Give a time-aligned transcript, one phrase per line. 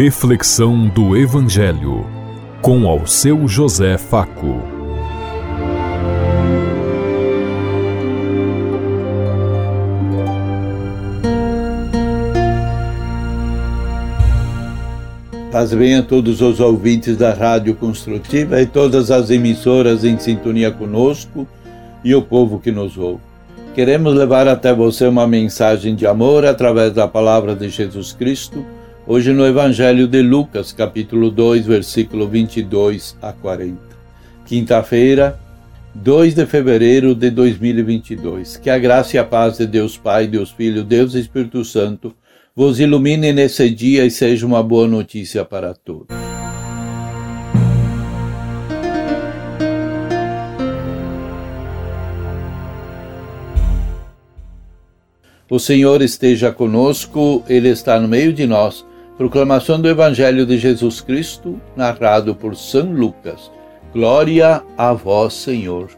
[0.00, 2.06] Reflexão do Evangelho
[2.62, 4.62] com ao seu José Faco.
[15.50, 20.70] Paz bem a todos os ouvintes da Rádio Construtiva e todas as emissoras em sintonia
[20.70, 21.44] conosco
[22.04, 23.22] e o povo que nos ouve.
[23.74, 28.64] Queremos levar até você uma mensagem de amor através da palavra de Jesus Cristo,
[29.08, 33.78] hoje no Evangelho de Lucas, capítulo 2, versículo 22 a 40.
[34.44, 35.40] Quinta-feira,
[35.94, 38.58] 2 de fevereiro de 2022.
[38.58, 42.14] Que a graça e a paz de Deus Pai, Deus Filho, Deus Espírito Santo
[42.54, 46.14] vos ilumine nesse dia e seja uma boa notícia para todos.
[55.50, 58.86] O Senhor esteja conosco, Ele está no meio de nós.
[59.18, 63.50] Proclamação do Evangelho de Jesus Cristo, narrado por São Lucas.
[63.92, 65.90] Glória a vós, Senhor.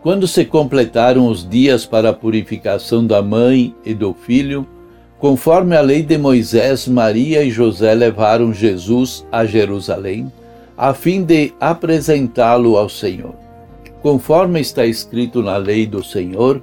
[0.00, 4.64] Quando se completaram os dias para a purificação da mãe e do filho,
[5.18, 10.30] conforme a lei de Moisés, Maria e José levaram Jesus a Jerusalém,
[10.78, 13.34] a fim de apresentá-lo ao Senhor.
[14.00, 16.62] Conforme está escrito na lei do Senhor,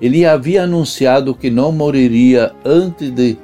[0.00, 3.36] ele havia anunciado que não moriria antes de,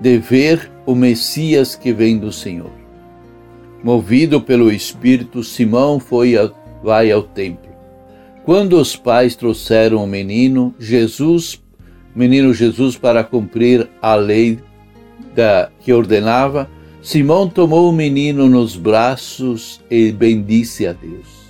[0.00, 2.70] de ver o Messias que vem do Senhor.
[3.82, 6.50] Movido pelo Espírito, Simão foi a,
[6.82, 7.68] vai ao templo.
[8.44, 11.62] Quando os pais trouxeram o menino Jesus,
[12.14, 14.58] menino Jesus para cumprir a lei
[15.34, 16.68] da, que ordenava,
[17.02, 21.48] Simão tomou o menino nos braços e bendisse a Deus.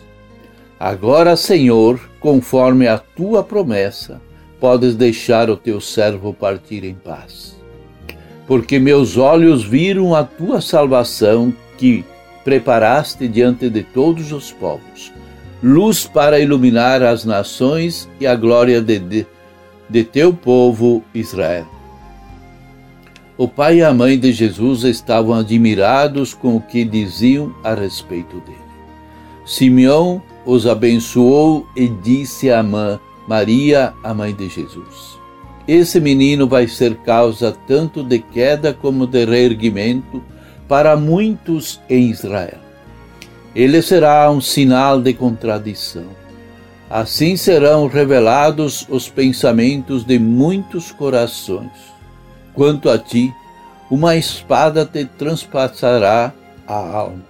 [0.79, 4.21] Agora, Senhor, conforme a tua promessa,
[4.61, 7.57] podes deixar o teu servo partir em paz.
[8.47, 12.05] Porque meus olhos viram a tua salvação que
[12.45, 15.13] preparaste diante de todos os povos,
[15.63, 19.27] luz para iluminar as nações e a glória de, de,
[19.89, 21.67] de teu povo Israel.
[23.37, 28.41] O pai e a mãe de Jesus estavam admirados com o que diziam a respeito
[28.41, 28.59] dele.
[29.45, 32.99] Simeão os abençoou e disse à mãe,
[33.29, 35.19] Maria, a mãe de Jesus.
[35.69, 40.23] Esse menino vai ser causa tanto de queda como de reerguimento
[40.67, 42.59] para muitos em Israel.
[43.55, 46.07] Ele será um sinal de contradição.
[46.89, 51.71] Assim serão revelados os pensamentos de muitos corações.
[52.55, 53.31] Quanto a ti,
[53.91, 56.33] uma espada te transpassará
[56.67, 57.27] a alma.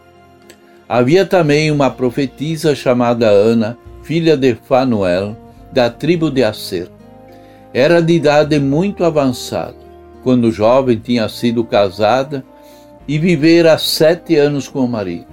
[0.88, 5.36] Havia também uma profetisa chamada Ana, filha de Fanuel,
[5.72, 6.88] da tribo de Acer.
[7.72, 9.76] Era de idade muito avançada,
[10.22, 12.44] quando jovem tinha sido casada
[13.06, 15.26] e vivera sete anos com o marido.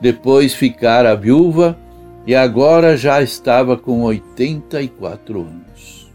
[0.00, 1.76] Depois ficara viúva
[2.26, 6.08] e agora já estava com 84 anos.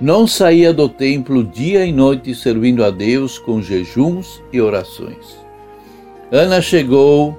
[0.00, 5.40] Não saía do templo dia e noite servindo a Deus com jejuns e orações.
[6.30, 7.38] Ana chegou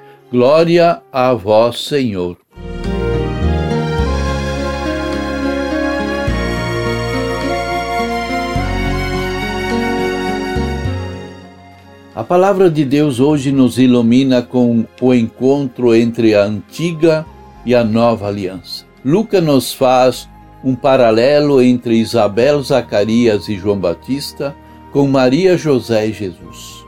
[0.31, 2.37] Glória a vós, Senhor.
[12.15, 17.25] A palavra de Deus hoje nos ilumina com o encontro entre a antiga
[17.65, 18.85] e a nova aliança.
[19.03, 20.29] Lucas nos faz
[20.63, 24.55] um paralelo entre Isabel, Zacarias e João Batista
[24.93, 26.85] com Maria, José e Jesus.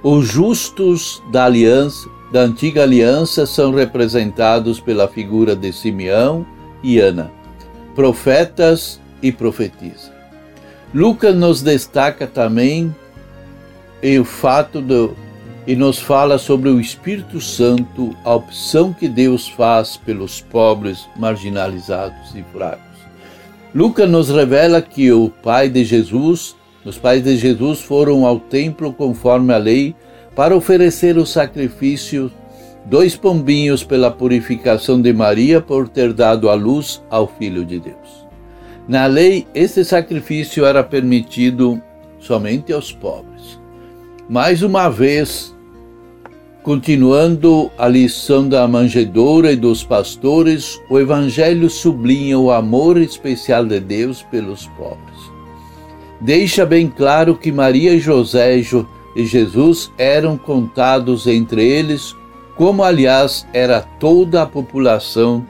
[0.00, 6.46] Os justos da aliança da antiga aliança são representados pela figura de Simeão
[6.82, 7.30] e Ana,
[7.94, 10.12] profetas e profetisa.
[10.94, 12.94] Lucas nos destaca também
[14.02, 15.16] e o fato do
[15.66, 22.34] e nos fala sobre o Espírito Santo, a opção que Deus faz pelos pobres, marginalizados
[22.34, 22.98] e fracos.
[23.74, 28.94] Lucas nos revela que o pai de Jesus, os pais de Jesus foram ao templo
[28.94, 29.94] conforme a lei
[30.38, 32.30] para oferecer o sacrifício
[32.84, 38.24] dois pombinhos pela purificação de Maria por ter dado a luz ao Filho de Deus.
[38.86, 41.82] Na lei, esse sacrifício era permitido
[42.20, 43.58] somente aos pobres.
[44.28, 45.52] Mais uma vez,
[46.62, 53.80] Continuando a lição da manjedoura e dos pastores, o Evangelho sublinha o amor especial de
[53.80, 55.18] Deus pelos pobres.
[56.20, 58.60] Deixa bem claro que Maria e José
[59.18, 62.14] e Jesus eram contados entre eles,
[62.54, 65.44] como aliás era toda a população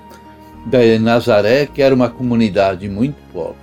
[0.65, 3.59] de Nazaré, que era uma comunidade muito pobre.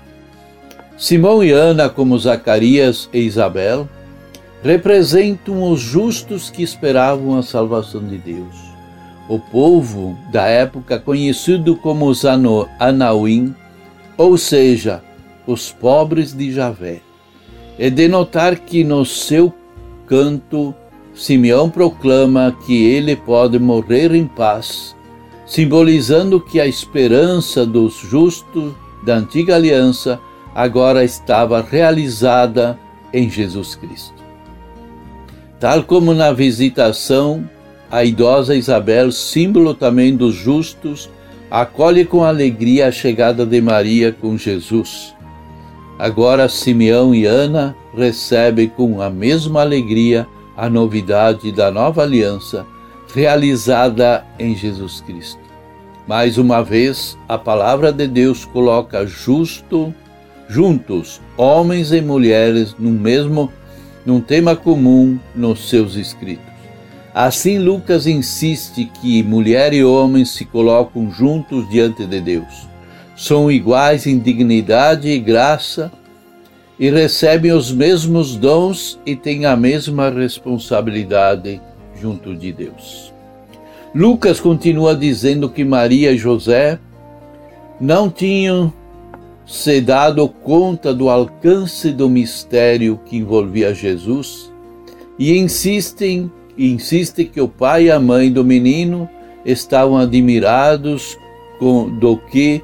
[0.96, 3.90] Simão e Ana, como Zacarias e Isabel,
[4.64, 8.56] representam os justos que esperavam a salvação de Deus.
[9.28, 12.24] O povo da época, conhecido como os
[12.80, 13.56] Anauim,
[14.16, 15.02] ou seja,
[15.48, 17.02] os pobres de Javé.
[17.80, 19.52] É de notar que no seu
[20.08, 20.74] canto,
[21.14, 24.96] Simeão proclama que ele pode morrer em paz,
[25.46, 28.74] simbolizando que a esperança dos justos
[29.06, 30.20] da antiga aliança
[30.54, 32.78] agora estava realizada
[33.14, 34.16] em Jesus Cristo.
[35.60, 37.50] Tal como na visitação,
[37.90, 41.10] a idosa Isabel, símbolo também dos justos,
[41.50, 45.15] acolhe com alegria a chegada de Maria com Jesus.
[45.98, 50.28] Agora Simeão e Ana recebem com a mesma alegria
[50.58, 52.66] a novidade da nova aliança
[53.14, 55.40] realizada em Jesus Cristo.
[56.08, 59.94] Mais uma vez, a palavra de Deus coloca justo
[60.48, 63.52] juntos homens e mulheres no mesmo
[64.06, 66.54] num tema comum nos seus escritos.
[67.14, 72.68] Assim, Lucas insiste que mulher e homem se colocam juntos diante de Deus.
[73.16, 75.92] São iguais em dignidade e graça
[76.78, 81.62] e recebem os mesmos dons e têm a mesma responsabilidade
[82.00, 83.14] junto de Deus.
[83.94, 86.78] Lucas continua dizendo que Maria e José
[87.80, 88.74] não tinham
[89.46, 94.52] se dado conta do alcance do mistério que envolvia Jesus
[95.18, 99.08] e insistem, insiste que o pai e a mãe do menino
[99.46, 101.18] estavam admirados
[101.58, 102.62] com, do que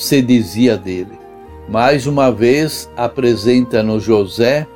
[0.00, 1.20] se dizia dele.
[1.68, 4.66] Mais uma vez apresenta-nos José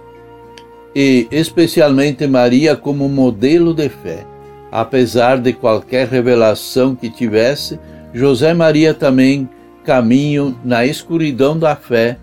[0.95, 4.27] e especialmente Maria como modelo de fé.
[4.71, 7.81] Apesar de qualquer revelação que tivesse,
[8.13, 9.49] José e Maria também
[9.83, 12.19] caminho na escuridão da fé,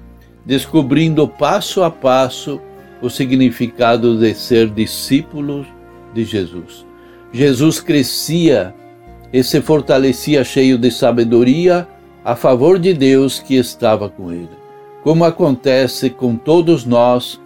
[0.46, 2.62] descobrindo passo a passo
[3.02, 5.66] o significado de ser discípulos
[6.14, 6.86] de Jesus.
[7.34, 8.76] Jesus crescia
[9.34, 11.88] e se fortalecia cheio de sabedoria
[12.24, 14.50] a favor de Deus que estava com ele.
[15.04, 17.40] Como acontece com todos nós,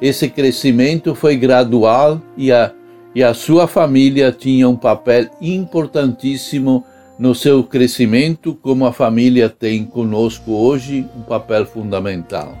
[0.00, 2.70] esse crescimento foi gradual e a,
[3.14, 6.84] e a sua família tinha um papel importantíssimo
[7.18, 12.56] no seu crescimento, como a família tem conosco hoje um papel fundamental.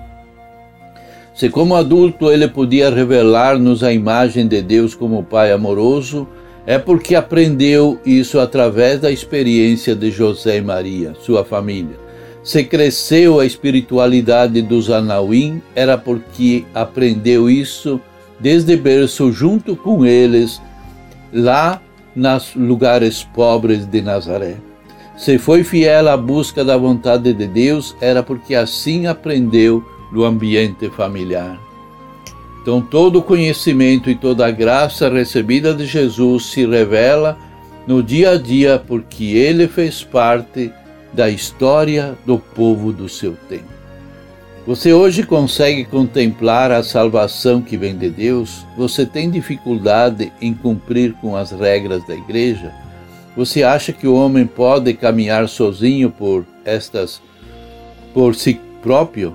[1.32, 6.26] Se, como adulto, ele podia revelar-nos a imagem de Deus como Pai amoroso,
[6.68, 11.96] é porque aprendeu isso através da experiência de José e Maria, sua família.
[12.44, 17.98] Se cresceu a espiritualidade dos Anauim, era porque aprendeu isso
[18.38, 20.60] desde berço junto com eles,
[21.32, 21.80] lá
[22.14, 24.56] nos lugares pobres de Nazaré.
[25.16, 29.82] Se foi fiel à busca da vontade de Deus, era porque assim aprendeu
[30.12, 31.67] no ambiente familiar.
[32.62, 37.38] Então, todo o conhecimento e toda a graça recebida de Jesus se revela
[37.86, 40.70] no dia a dia, porque ele fez parte
[41.12, 43.78] da história do povo do seu tempo.
[44.66, 48.66] Você hoje consegue contemplar a salvação que vem de Deus?
[48.76, 52.70] Você tem dificuldade em cumprir com as regras da igreja?
[53.34, 57.22] Você acha que o homem pode caminhar sozinho por estas
[58.12, 59.34] por si próprio?